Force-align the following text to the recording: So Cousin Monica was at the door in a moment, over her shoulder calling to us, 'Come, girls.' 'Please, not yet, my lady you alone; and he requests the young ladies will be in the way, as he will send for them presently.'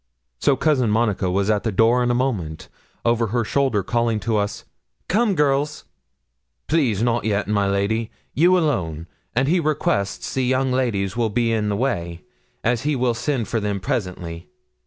So 0.39 0.55
Cousin 0.55 0.89
Monica 0.89 1.29
was 1.29 1.51
at 1.51 1.61
the 1.61 1.71
door 1.71 2.01
in 2.01 2.09
a 2.09 2.15
moment, 2.15 2.69
over 3.05 3.27
her 3.27 3.43
shoulder 3.43 3.83
calling 3.83 4.19
to 4.21 4.35
us, 4.35 4.65
'Come, 5.07 5.35
girls.' 5.35 5.83
'Please, 6.65 7.03
not 7.03 7.23
yet, 7.23 7.47
my 7.47 7.67
lady 7.67 8.09
you 8.33 8.57
alone; 8.57 9.05
and 9.35 9.47
he 9.47 9.59
requests 9.59 10.33
the 10.33 10.43
young 10.43 10.71
ladies 10.71 11.15
will 11.15 11.29
be 11.29 11.51
in 11.51 11.69
the 11.69 11.77
way, 11.77 12.23
as 12.63 12.81
he 12.81 12.95
will 12.95 13.13
send 13.13 13.47
for 13.47 13.59
them 13.59 13.79
presently.' 13.79 14.49